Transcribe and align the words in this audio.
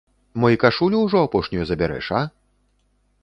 Мо 0.43 0.47
і 0.53 0.57
кашулю 0.63 1.01
ўжо 1.01 1.17
апошнюю 1.27 1.65
забярэш, 1.71 2.07
а? 2.21 2.25